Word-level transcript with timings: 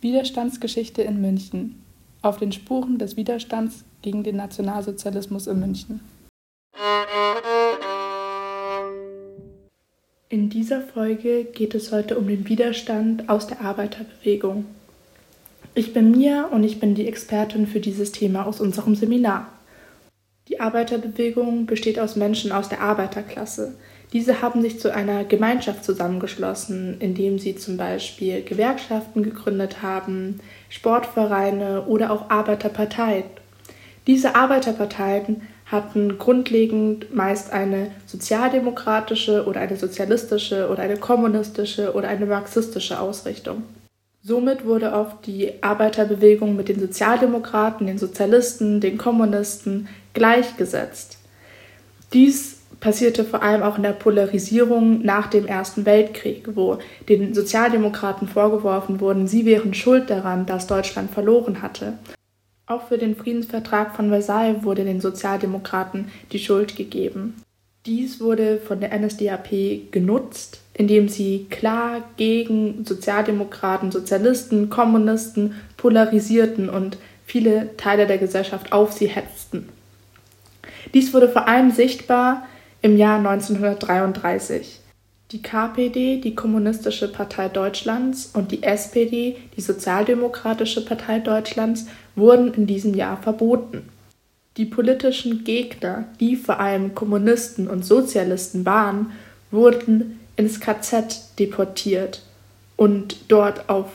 Widerstandsgeschichte 0.00 1.02
in 1.02 1.20
München 1.20 1.82
auf 2.22 2.38
den 2.38 2.52
Spuren 2.52 2.98
des 2.98 3.16
Widerstands 3.16 3.84
gegen 4.02 4.22
den 4.22 4.36
Nationalsozialismus 4.36 5.46
in 5.46 5.60
München. 5.60 6.00
In 10.28 10.48
dieser 10.48 10.80
Folge 10.80 11.44
geht 11.44 11.74
es 11.74 11.90
heute 11.92 12.16
um 12.18 12.28
den 12.28 12.48
Widerstand 12.48 13.28
aus 13.28 13.46
der 13.46 13.60
Arbeiterbewegung. 13.60 14.64
Ich 15.74 15.92
bin 15.92 16.12
Mia 16.12 16.46
und 16.46 16.64
ich 16.64 16.80
bin 16.80 16.94
die 16.94 17.06
Expertin 17.06 17.66
für 17.66 17.80
dieses 17.80 18.12
Thema 18.12 18.46
aus 18.46 18.60
unserem 18.60 18.94
Seminar. 18.94 19.52
Die 20.48 20.60
Arbeiterbewegung 20.60 21.66
besteht 21.66 21.98
aus 21.98 22.16
Menschen 22.16 22.52
aus 22.52 22.68
der 22.68 22.80
Arbeiterklasse. 22.80 23.74
Diese 24.12 24.42
haben 24.42 24.60
sich 24.60 24.80
zu 24.80 24.92
einer 24.92 25.24
Gemeinschaft 25.24 25.84
zusammengeschlossen, 25.84 26.96
indem 26.98 27.38
sie 27.38 27.54
zum 27.54 27.76
Beispiel 27.76 28.42
Gewerkschaften 28.42 29.22
gegründet 29.22 29.82
haben, 29.82 30.40
Sportvereine 30.68 31.84
oder 31.86 32.10
auch 32.10 32.28
Arbeiterparteien. 32.28 33.24
Diese 34.06 34.34
Arbeiterparteien 34.34 35.42
hatten 35.66 36.18
grundlegend 36.18 37.14
meist 37.14 37.52
eine 37.52 37.92
sozialdemokratische 38.06 39.46
oder 39.46 39.60
eine 39.60 39.76
sozialistische 39.76 40.68
oder 40.68 40.82
eine 40.82 40.96
kommunistische 40.96 41.94
oder 41.94 42.08
eine 42.08 42.26
marxistische 42.26 42.98
Ausrichtung. 42.98 43.62
Somit 44.22 44.66
wurde 44.66 44.92
oft 44.92 45.24
die 45.26 45.62
Arbeiterbewegung 45.62 46.56
mit 46.56 46.68
den 46.68 46.80
Sozialdemokraten, 46.80 47.86
den 47.86 47.98
Sozialisten, 47.98 48.80
den 48.80 48.98
Kommunisten 48.98 49.88
gleichgesetzt. 50.12 51.18
Dies 52.12 52.59
passierte 52.80 53.24
vor 53.24 53.42
allem 53.42 53.62
auch 53.62 53.76
in 53.76 53.82
der 53.82 53.92
Polarisierung 53.92 55.02
nach 55.02 55.28
dem 55.28 55.46
Ersten 55.46 55.84
Weltkrieg, 55.84 56.48
wo 56.54 56.78
den 57.08 57.34
Sozialdemokraten 57.34 58.26
vorgeworfen 58.26 59.00
wurde, 59.00 59.28
sie 59.28 59.44
wären 59.44 59.74
schuld 59.74 60.10
daran, 60.10 60.46
dass 60.46 60.66
Deutschland 60.66 61.10
verloren 61.10 61.62
hatte. 61.62 61.94
Auch 62.66 62.88
für 62.88 62.98
den 62.98 63.16
Friedensvertrag 63.16 63.94
von 63.94 64.10
Versailles 64.10 64.62
wurde 64.62 64.84
den 64.84 65.00
Sozialdemokraten 65.00 66.08
die 66.32 66.38
Schuld 66.38 66.76
gegeben. 66.76 67.34
Dies 67.86 68.20
wurde 68.20 68.58
von 68.58 68.80
der 68.80 68.96
NSDAP 68.98 69.90
genutzt, 69.90 70.60
indem 70.74 71.08
sie 71.08 71.46
klar 71.50 72.02
gegen 72.16 72.84
Sozialdemokraten, 72.84 73.90
Sozialisten, 73.90 74.70
Kommunisten 74.70 75.54
polarisierten 75.76 76.68
und 76.68 76.98
viele 77.24 77.76
Teile 77.76 78.06
der 78.06 78.18
Gesellschaft 78.18 78.72
auf 78.72 78.92
sie 78.92 79.08
hetzten. 79.08 79.68
Dies 80.94 81.14
wurde 81.14 81.28
vor 81.28 81.48
allem 81.48 81.70
sichtbar 81.70 82.46
im 82.82 82.96
Jahr 82.96 83.18
1933. 83.18 84.80
Die 85.32 85.42
KPD, 85.42 86.20
die 86.20 86.34
Kommunistische 86.34 87.06
Partei 87.06 87.48
Deutschlands, 87.48 88.30
und 88.34 88.50
die 88.50 88.62
SPD, 88.62 89.36
die 89.56 89.60
Sozialdemokratische 89.60 90.84
Partei 90.84 91.20
Deutschlands, 91.20 91.86
wurden 92.16 92.52
in 92.54 92.66
diesem 92.66 92.94
Jahr 92.94 93.16
verboten. 93.16 93.88
Die 94.56 94.64
politischen 94.64 95.44
Gegner, 95.44 96.06
die 96.18 96.34
vor 96.34 96.58
allem 96.58 96.94
Kommunisten 96.94 97.68
und 97.68 97.84
Sozialisten 97.84 98.66
waren, 98.66 99.12
wurden 99.52 100.18
ins 100.36 100.58
KZ 100.58 101.38
deportiert 101.38 102.22
und 102.76 103.16
dort 103.28 103.68
auf 103.68 103.86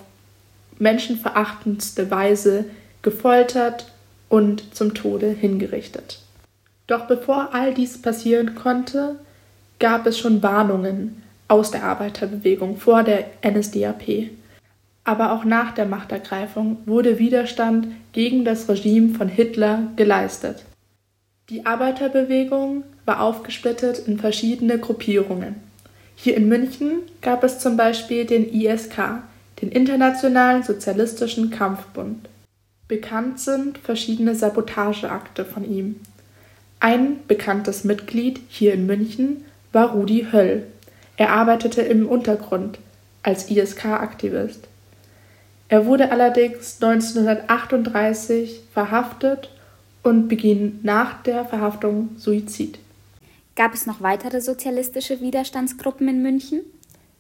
menschenverachtendste 0.80 2.10
Weise 2.12 2.66
gefoltert 3.02 3.92
und 4.30 4.76
zum 4.76 4.94
Tode 4.94 5.28
hingerichtet. 5.28 6.25
Doch 6.88 7.08
bevor 7.08 7.54
all 7.54 7.74
dies 7.74 8.02
passieren 8.02 8.56
konnte, 8.56 9.16
gab 9.80 10.06
es 10.06 10.18
schon 10.18 10.44
Warnungen 10.44 11.24
aus 11.48 11.72
der 11.72 11.84
Arbeiterbewegung 11.84 12.78
vor 12.78 13.04
der 13.04 13.26
NSDAP. 13.44 14.30
Aber 15.04 15.34
auch 15.34 15.44
nach 15.44 15.74
der 15.74 15.86
Machtergreifung 15.86 16.78
wurde 16.86 17.20
Widerstand 17.20 17.88
gegen 18.12 18.44
das 18.46 18.68
Regime 18.68 19.16
von 19.16 19.28
Hitler 19.28 19.84
geleistet. 19.96 20.66
Die 21.50 21.66
Arbeiterbewegung 21.66 22.84
war 23.06 23.22
aufgesplittet 23.22 24.08
in 24.08 24.18
verschiedene 24.18 24.80
Gruppierungen. 24.80 25.56
Hier 26.16 26.36
in 26.36 26.48
München 26.48 27.04
gab 27.22 27.44
es 27.44 27.60
zum 27.60 27.78
Beispiel 27.78 28.26
den 28.26 28.52
ISK, 28.52 29.22
den 29.62 29.70
Internationalen 29.70 30.64
Sozialistischen 30.64 31.52
Kampfbund. 31.52 32.30
Bekannt 32.88 33.40
sind 33.40 33.78
verschiedene 33.78 34.34
Sabotageakte 34.34 35.46
von 35.46 35.70
ihm. 35.70 36.00
Ein 36.80 37.26
bekanntes 37.28 37.84
Mitglied 37.84 38.42
hier 38.48 38.74
in 38.74 38.86
München 38.86 39.46
war 39.72 39.92
Rudi 39.92 40.28
Höll. 40.32 40.68
Er 41.18 41.32
arbeitete 41.32 41.82
im 41.82 42.08
Untergrund 42.08 42.80
als 43.24 43.50
ISK-Aktivist. 43.50 44.68
Er 45.68 45.86
wurde 45.86 46.12
allerdings 46.12 46.82
1938 46.82 48.62
verhaftet 48.72 49.50
und 50.04 50.28
beging 50.28 50.80
nach 50.84 51.24
der 51.24 51.46
Verhaftung 51.46 52.10
Suizid. 52.18 52.78
Gab 53.56 53.74
es 53.74 53.86
noch 53.86 54.02
weitere 54.02 54.42
sozialistische 54.42 55.22
Widerstandsgruppen 55.22 56.08
in 56.08 56.22
München? 56.22 56.62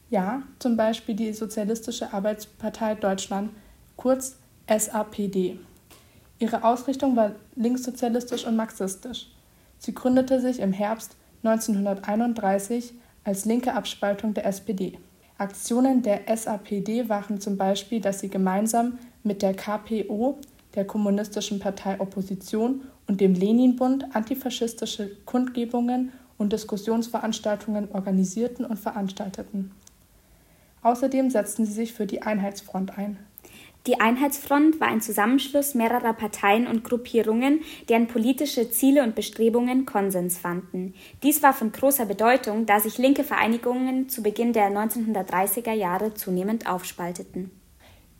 Ja, 0.10 0.44
zum 0.60 0.78
Beispiel 0.78 1.16
die 1.16 1.34
Sozialistische 1.34 2.14
Arbeitspartei 2.14 2.96
Deutschland, 2.96 3.50
kurz 3.98 4.36
SAPD. 4.68 5.58
Ihre 6.38 6.64
Ausrichtung 6.64 7.16
war 7.16 7.32
linkssozialistisch 7.56 8.46
und 8.46 8.56
marxistisch. 8.56 9.28
Sie 9.86 9.94
gründete 9.94 10.42
sich 10.42 10.62
im 10.62 10.74
Herbst 10.74 11.16
1931 11.44 12.96
als 13.24 13.46
linke 13.46 13.76
Abspaltung 13.76 14.34
der 14.34 14.48
SPD. 14.48 14.98
Aktionen 15.38 16.02
der 16.02 16.22
SAPD 16.36 17.08
waren 17.08 17.40
zum 17.40 17.56
Beispiel, 17.56 18.02
dass 18.02 18.20
sie 18.20 18.30
gemeinsam 18.30 18.98
mit 19.22 19.44
der 19.44 19.54
KPO, 19.54 20.40
der 20.74 20.88
Kommunistischen 20.88 21.60
Partei 21.60 22.00
Opposition 22.00 22.82
und 23.06 23.22
dem 23.22 23.36
Leninbund 23.36 24.16
antifaschistische 24.16 25.18
Kundgebungen 25.26 26.12
und 26.40 26.52
Diskussionsveranstaltungen 26.52 27.92
organisierten 27.92 28.66
und 28.66 28.80
veranstalteten. 28.80 29.72
Außerdem 30.82 31.30
setzten 31.30 31.68
sie 31.68 31.74
sich 31.74 31.94
für 31.94 32.08
die 32.08 32.24
Einheitsfront 32.24 32.98
ein. 32.98 33.20
Die 33.88 34.00
Einheitsfront 34.00 34.80
war 34.80 34.88
ein 34.88 35.02
Zusammenschluss 35.02 35.76
mehrerer 35.76 36.14
Parteien 36.14 36.66
und 36.66 36.84
Gruppierungen, 36.84 37.62
deren 37.88 38.08
politische 38.08 38.72
Ziele 38.72 39.04
und 39.04 39.14
Bestrebungen 39.14 39.86
Konsens 39.86 40.40
fanden. 40.40 40.96
Dies 41.22 41.44
war 41.44 41.54
von 41.54 41.72
großer 41.72 42.08
Bedeutung, 42.08 42.66
da 42.66 42.80
sich 42.80 42.98
linke 42.98 43.24
Vereinigungen 43.24 44.10
zu 44.10 44.24
Beginn 44.24 44.54
der 44.54 44.72
1930er 44.72 45.74
Jahre 45.74 46.16
zunehmend 46.16 46.68
aufspalteten. 46.68 47.52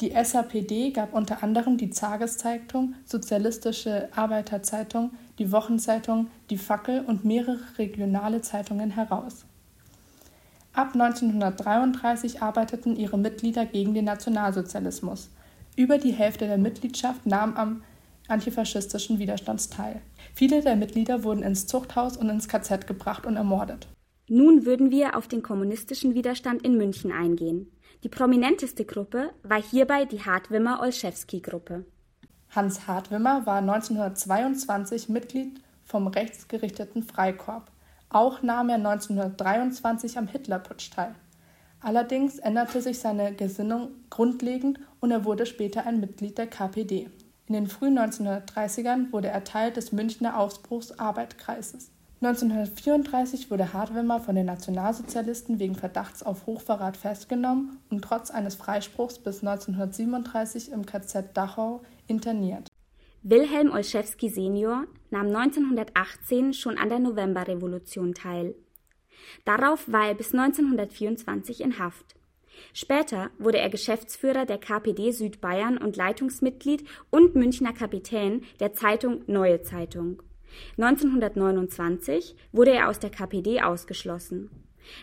Die 0.02 0.12
SAPD 0.12 0.92
gab 0.92 1.14
unter 1.14 1.42
anderem 1.42 1.78
die 1.78 1.90
Tageszeitung, 1.90 2.94
Sozialistische 3.06 4.10
Arbeiterzeitung, 4.14 5.12
die 5.40 5.52
Wochenzeitung 5.52 6.28
Die 6.52 6.58
Fackel 6.58 7.04
und 7.06 7.26
mehrere 7.26 7.60
regionale 7.80 8.42
Zeitungen 8.42 8.92
heraus. 8.92 9.46
Ab 10.74 10.90
1933 10.94 12.42
arbeiteten 12.44 12.98
ihre 12.98 13.18
Mitglieder 13.18 13.66
gegen 13.66 13.94
den 13.94 14.06
Nationalsozialismus. 14.06 15.30
Über 15.76 15.98
die 15.98 16.14
Hälfte 16.14 16.48
der 16.48 16.58
Mitgliedschaft 16.58 17.26
nahm 17.26 17.58
am 17.58 17.84
antifaschistischen 18.28 19.20
Widerstand 19.20 19.70
teil. 19.72 20.02
Viele 20.34 20.62
der 20.62 20.76
Mitglieder 20.76 21.24
wurden 21.24 21.44
ins 21.44 21.68
Zuchthaus 21.68 22.16
und 22.18 22.30
ins 22.30 22.48
KZ 22.48 22.88
gebracht 22.88 23.26
und 23.26 23.36
ermordet. 23.36 23.88
Nun 24.28 24.66
würden 24.66 24.90
wir 24.90 25.16
auf 25.16 25.28
den 25.28 25.44
kommunistischen 25.44 26.16
Widerstand 26.16 26.64
in 26.64 26.78
München 26.78 27.12
eingehen. 27.12 27.72
Die 28.04 28.10
prominenteste 28.10 28.86
Gruppe 28.86 29.32
war 29.44 29.62
hierbei 29.62 30.06
die 30.06 30.22
Hartwimmer-Olszewski-Gruppe. 30.22 31.86
Hans 32.50 32.88
Hartwimmer 32.88 33.46
war 33.46 33.58
1922 33.58 35.10
Mitglied 35.10 35.62
vom 35.84 36.08
rechtsgerichteten 36.08 37.04
Freikorps. 37.04 37.72
Auch 38.10 38.42
nahm 38.42 38.70
er 38.70 38.76
1923 38.76 40.18
am 40.18 40.28
Hitlerputsch 40.28 40.90
teil. 40.90 41.16
Allerdings 41.86 42.40
änderte 42.40 42.82
sich 42.82 42.98
seine 42.98 43.36
Gesinnung 43.36 43.92
grundlegend 44.10 44.80
und 45.02 45.12
er 45.12 45.24
wurde 45.24 45.46
später 45.46 45.86
ein 45.86 46.00
Mitglied 46.00 46.36
der 46.36 46.48
KPD. 46.48 47.12
In 47.46 47.54
den 47.54 47.68
frühen 47.68 48.00
1930ern 48.00 49.12
wurde 49.12 49.28
er 49.28 49.44
Teil 49.44 49.72
des 49.72 49.92
Münchner 49.92 50.40
Aufbruchsarbeitkreises. 50.40 51.92
1934 52.22 53.52
wurde 53.52 53.72
Hartwimmer 53.72 54.20
von 54.20 54.34
den 54.34 54.48
Nationalsozialisten 54.48 55.60
wegen 55.60 55.76
Verdachts 55.76 56.24
auf 56.24 56.48
Hochverrat 56.48 56.98
festgenommen 56.98 57.78
und 57.92 58.04
trotz 58.04 58.32
eines 58.32 58.56
Freispruchs 58.56 59.20
bis 59.20 59.44
1937 59.44 60.72
im 60.72 60.88
KZ 60.88 61.38
Dachau 61.38 61.84
interniert. 62.08 62.68
Wilhelm 63.22 63.72
Olszewski 63.72 64.30
senior 64.30 64.86
nahm 65.12 65.28
1918 65.28 66.54
schon 66.54 66.80
an 66.80 66.90
der 66.90 66.98
Novemberrevolution 66.98 68.16
teil. 68.16 68.56
Darauf 69.44 69.92
war 69.92 70.08
er 70.08 70.16
bis 70.16 70.34
1924 70.34 71.62
in 71.62 71.80
Haft. 71.80 72.16
Später 72.74 73.30
wurde 73.38 73.58
er 73.58 73.70
Geschäftsführer 73.70 74.46
der 74.46 74.58
KPD 74.58 75.12
Südbayern 75.12 75.78
und 75.78 75.98
Leitungsmitglied 75.98 76.86
und 77.10 77.36
Münchner 77.36 77.74
Kapitän 77.74 78.44
der 78.60 78.74
Zeitung 78.74 79.24
Neue 79.28 79.62
Zeitung. 79.62 80.22
1929 80.78 82.36
wurde 82.52 82.72
er 82.72 82.90
aus 82.90 83.00
der 83.00 83.10
KPD 83.10 83.62
ausgeschlossen. 83.62 84.50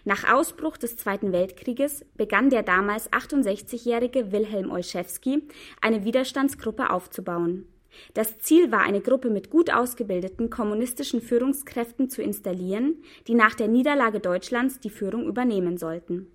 Nach 0.04 0.32
Ausbruch 0.32 0.76
des 0.76 0.96
Zweiten 0.96 1.32
Weltkrieges 1.32 2.04
begann 2.14 2.50
der 2.50 2.62
damals 2.62 3.12
68-jährige 3.12 4.30
Wilhelm 4.30 4.70
Olszewski 4.70 5.42
eine 5.80 6.04
Widerstandsgruppe 6.04 6.90
aufzubauen. 6.90 7.66
Das 8.14 8.38
Ziel 8.38 8.70
war, 8.72 8.82
eine 8.82 9.00
Gruppe 9.00 9.30
mit 9.30 9.50
gut 9.50 9.72
ausgebildeten 9.72 10.50
kommunistischen 10.50 11.20
Führungskräften 11.20 12.10
zu 12.10 12.22
installieren, 12.22 13.02
die 13.26 13.34
nach 13.34 13.54
der 13.54 13.68
Niederlage 13.68 14.20
Deutschlands 14.20 14.80
die 14.80 14.90
Führung 14.90 15.26
übernehmen 15.26 15.78
sollten. 15.78 16.26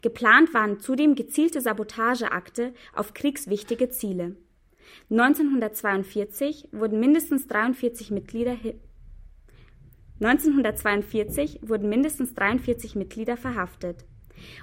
Geplant 0.00 0.54
waren 0.54 0.80
zudem 0.80 1.14
gezielte 1.14 1.60
Sabotageakte 1.60 2.72
auf 2.94 3.14
kriegswichtige 3.14 3.90
Ziele. 3.90 4.36
1942 5.10 6.68
wurden 6.72 7.00
mindestens 7.00 7.46
43 7.46 8.10
Mitglieder 8.10 8.56
1942 10.20 11.60
wurden 11.62 11.88
mindestens 11.88 12.34
43 12.34 12.94
Mitglieder 12.94 13.36
verhaftet. 13.36 14.04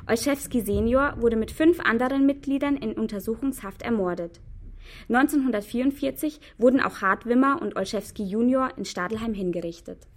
Olszewski 0.08 0.62
senior 0.62 1.16
wurde 1.20 1.36
mit 1.36 1.52
fünf 1.52 1.80
anderen 1.82 2.26
Mitgliedern 2.26 2.78
in 2.78 2.94
Untersuchungshaft 2.94 3.82
ermordet. 3.82 4.40
1944 5.10 6.40
wurden 6.58 6.82
auch 6.82 7.02
Hartwimmer 7.02 7.62
und 7.62 7.76
Olszewski 7.76 8.24
junior 8.24 8.72
in 8.78 8.86
Stadelheim 8.86 9.34
hingerichtet. 9.34 10.08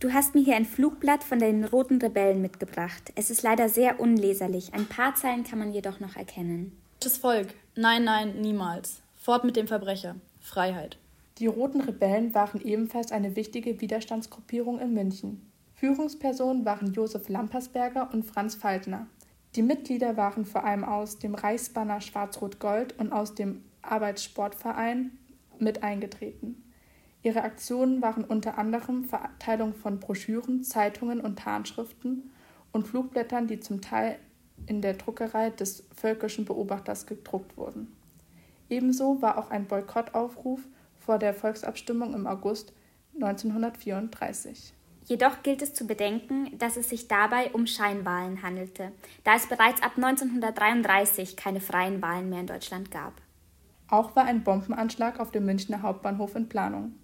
Du 0.00 0.12
hast 0.12 0.34
mir 0.34 0.42
hier 0.42 0.56
ein 0.56 0.64
Flugblatt 0.64 1.22
von 1.22 1.38
den 1.38 1.64
Roten 1.64 2.00
Rebellen 2.00 2.42
mitgebracht. 2.42 3.12
Es 3.14 3.30
ist 3.30 3.42
leider 3.42 3.68
sehr 3.68 4.00
unleserlich. 4.00 4.74
Ein 4.74 4.86
paar 4.86 5.14
Zeilen 5.14 5.44
kann 5.44 5.60
man 5.60 5.72
jedoch 5.72 6.00
noch 6.00 6.16
erkennen. 6.16 6.76
Das 6.98 7.16
Volk. 7.18 7.54
Nein, 7.76 8.04
nein, 8.04 8.40
niemals. 8.40 9.00
Fort 9.14 9.44
mit 9.44 9.56
dem 9.56 9.68
Verbrecher. 9.68 10.16
Freiheit. 10.40 10.98
Die 11.38 11.46
Roten 11.46 11.80
Rebellen 11.80 12.34
waren 12.34 12.60
ebenfalls 12.60 13.12
eine 13.12 13.36
wichtige 13.36 13.80
Widerstandsgruppierung 13.80 14.80
in 14.80 14.92
München. 14.92 15.50
Führungspersonen 15.74 16.64
waren 16.64 16.92
Josef 16.92 17.28
Lampersberger 17.28 18.10
und 18.12 18.24
Franz 18.24 18.54
Faltner. 18.54 19.06
Die 19.54 19.62
Mitglieder 19.62 20.16
waren 20.16 20.44
vor 20.44 20.64
allem 20.64 20.84
aus 20.84 21.18
dem 21.18 21.34
Reichsbanner 21.34 22.00
Schwarz-Rot-Gold 22.00 22.98
und 22.98 23.12
aus 23.12 23.34
dem 23.34 23.62
Arbeitssportverein 23.82 25.12
mit 25.58 25.82
eingetreten. 25.82 26.62
Ihre 27.22 27.42
Aktionen 27.42 28.02
waren 28.02 28.24
unter 28.24 28.58
anderem 28.58 29.04
Verteilung 29.04 29.74
von 29.74 30.00
Broschüren, 30.00 30.64
Zeitungen 30.64 31.20
und 31.20 31.38
Tarnschriften 31.38 32.30
und 32.72 32.86
Flugblättern, 32.86 33.46
die 33.46 33.60
zum 33.60 33.80
Teil 33.80 34.18
in 34.66 34.82
der 34.82 34.94
Druckerei 34.94 35.50
des 35.50 35.84
Völkischen 35.94 36.44
Beobachters 36.44 37.06
gedruckt 37.06 37.56
wurden. 37.56 37.92
Ebenso 38.68 39.22
war 39.22 39.38
auch 39.38 39.50
ein 39.50 39.66
Boykottaufruf 39.66 40.60
vor 40.98 41.18
der 41.18 41.34
Volksabstimmung 41.34 42.14
im 42.14 42.26
August 42.26 42.72
1934. 43.14 44.72
Jedoch 45.04 45.42
gilt 45.42 45.62
es 45.62 45.74
zu 45.74 45.86
bedenken, 45.86 46.56
dass 46.58 46.76
es 46.76 46.88
sich 46.88 47.08
dabei 47.08 47.50
um 47.52 47.66
Scheinwahlen 47.66 48.42
handelte, 48.42 48.92
da 49.24 49.34
es 49.34 49.46
bereits 49.46 49.82
ab 49.82 49.92
1933 49.96 51.36
keine 51.36 51.60
freien 51.60 52.00
Wahlen 52.00 52.30
mehr 52.30 52.40
in 52.40 52.46
Deutschland 52.46 52.90
gab. 52.90 53.21
Auch 53.92 54.16
war 54.16 54.24
ein 54.24 54.42
Bombenanschlag 54.42 55.20
auf 55.20 55.32
dem 55.32 55.44
Münchner 55.44 55.82
Hauptbahnhof 55.82 56.34
in 56.34 56.48
Planung. 56.48 56.94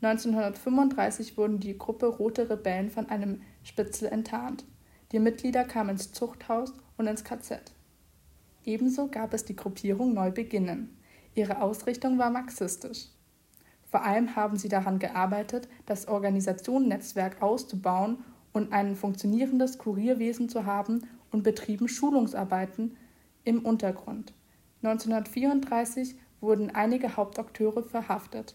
1935 0.00 1.36
wurden 1.36 1.58
die 1.58 1.76
Gruppe 1.76 2.06
Rote 2.06 2.48
Rebellen 2.48 2.88
von 2.88 3.08
einem 3.08 3.40
Spitzel 3.64 4.06
enttarnt. 4.06 4.64
Die 5.10 5.18
Mitglieder 5.18 5.64
kamen 5.64 5.90
ins 5.90 6.12
Zuchthaus 6.12 6.72
und 6.96 7.08
ins 7.08 7.24
KZ. 7.24 7.72
Ebenso 8.64 9.08
gab 9.08 9.34
es 9.34 9.44
die 9.44 9.56
Gruppierung 9.56 10.14
Neu 10.14 10.30
Beginnen. 10.30 10.96
Ihre 11.34 11.60
Ausrichtung 11.60 12.16
war 12.16 12.30
marxistisch. 12.30 13.08
Vor 13.90 14.04
allem 14.04 14.36
haben 14.36 14.56
sie 14.56 14.68
daran 14.68 15.00
gearbeitet, 15.00 15.68
das 15.84 16.06
Organisationennetzwerk 16.06 17.42
auszubauen 17.42 18.18
und 18.52 18.72
ein 18.72 18.94
funktionierendes 18.94 19.78
Kurierwesen 19.78 20.48
zu 20.48 20.64
haben 20.64 21.08
und 21.32 21.42
betrieben 21.42 21.88
Schulungsarbeiten 21.88 22.96
im 23.42 23.64
Untergrund. 23.64 24.32
1934 24.84 26.14
wurden 26.40 26.70
einige 26.70 27.16
Hauptakteure 27.16 27.82
verhaftet. 27.84 28.54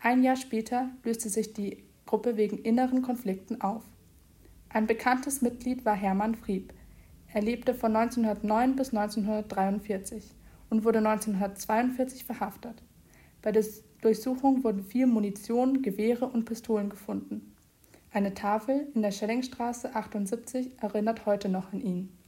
Ein 0.00 0.22
Jahr 0.22 0.36
später 0.36 0.90
löste 1.04 1.28
sich 1.28 1.52
die 1.52 1.84
Gruppe 2.06 2.36
wegen 2.36 2.58
inneren 2.58 3.02
Konflikten 3.02 3.60
auf. 3.60 3.82
Ein 4.68 4.86
bekanntes 4.86 5.42
Mitglied 5.42 5.84
war 5.84 5.94
Hermann 5.94 6.34
Frieb. 6.34 6.72
Er 7.32 7.42
lebte 7.42 7.74
von 7.74 7.94
1909 7.94 8.76
bis 8.76 8.94
1943 8.94 10.34
und 10.70 10.84
wurde 10.84 10.98
1942 10.98 12.24
verhaftet. 12.24 12.82
Bei 13.42 13.52
der 13.52 13.64
Durchsuchung 14.00 14.64
wurden 14.64 14.82
viel 14.82 15.06
Munition, 15.06 15.82
Gewehre 15.82 16.26
und 16.26 16.44
Pistolen 16.44 16.90
gefunden. 16.90 17.54
Eine 18.12 18.34
Tafel 18.34 18.88
in 18.94 19.02
der 19.02 19.10
Schellingstraße 19.10 19.94
78 19.94 20.72
erinnert 20.82 21.24
heute 21.24 21.48
noch 21.48 21.72
an 21.72 21.80
ihn. 21.80 22.18